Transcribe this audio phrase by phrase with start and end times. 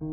[0.00, 0.06] Good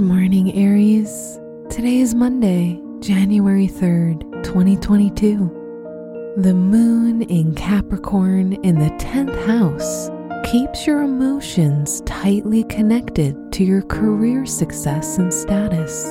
[0.00, 1.38] morning, Aries.
[1.68, 6.34] Today is Monday, January 3rd, 2022.
[6.38, 10.08] The moon in Capricorn in the 10th house
[10.50, 16.04] keeps your emotions tightly connected to your career success and status.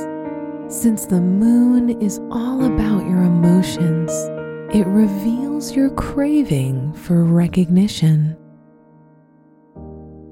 [0.67, 4.11] Since the moon is all about your emotions,
[4.71, 8.37] it reveals your craving for recognition.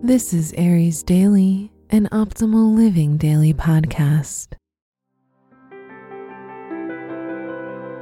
[0.02, 4.53] This is Aries Daily an optimal living daily podcast.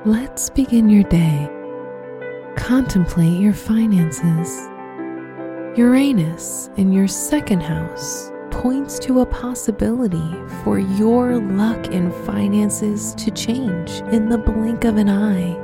[0.06, 1.50] Let's begin your day.
[2.56, 4.68] Contemplate your finances.
[5.76, 13.32] Uranus in your second house points to a possibility for your luck in finances to
[13.32, 15.58] change in the blink of an eye.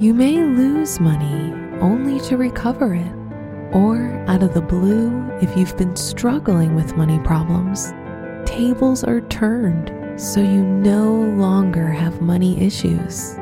[0.00, 3.19] You may lose money only to recover it
[3.72, 7.92] or out of the blue, if you've been struggling with money problems,
[8.44, 13.36] tables are turned so you no longer have money issues.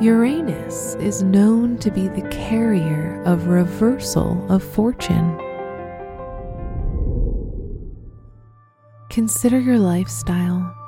[0.00, 5.38] Uranus is known to be the carrier of reversal of fortune.
[9.10, 10.79] Consider your lifestyle.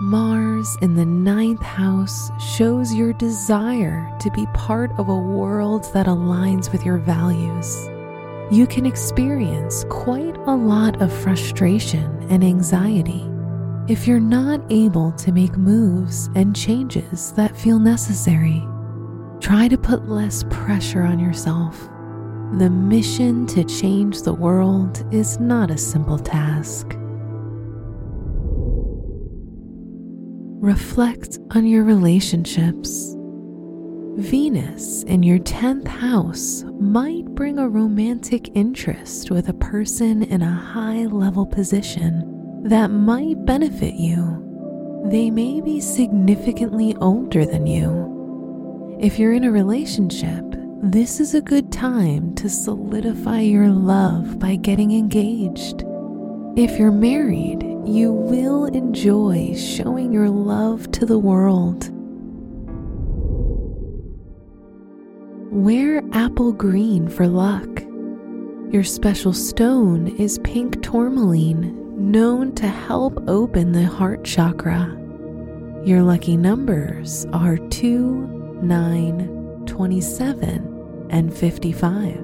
[0.00, 6.06] Mars in the ninth house shows your desire to be part of a world that
[6.06, 7.88] aligns with your values.
[8.50, 13.24] You can experience quite a lot of frustration and anxiety
[13.86, 18.66] if you're not able to make moves and changes that feel necessary.
[19.38, 21.88] Try to put less pressure on yourself.
[22.58, 26.96] The mission to change the world is not a simple task.
[30.64, 33.14] Reflect on your relationships.
[34.16, 40.50] Venus in your 10th house might bring a romantic interest with a person in a
[40.50, 44.40] high level position that might benefit you.
[45.10, 48.96] They may be significantly older than you.
[48.98, 50.44] If you're in a relationship,
[50.82, 55.84] this is a good time to solidify your love by getting engaged.
[56.56, 61.90] If you're married, you will enjoy showing your love to the world.
[65.52, 67.82] Wear apple green for luck.
[68.72, 74.98] Your special stone is pink tourmaline, known to help open the heart chakra.
[75.84, 82.23] Your lucky numbers are 2, 9, 27, and 55.